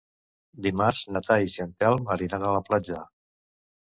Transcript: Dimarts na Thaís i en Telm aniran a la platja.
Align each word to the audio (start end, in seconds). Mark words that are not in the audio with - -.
Dimarts 0.67 1.01
na 1.15 1.19
Thaís 1.27 1.57
i 1.57 1.61
en 1.65 1.75
Telm 1.83 2.09
aniran 2.15 2.47
a 2.47 2.55
la 2.57 2.63
platja. 2.71 3.03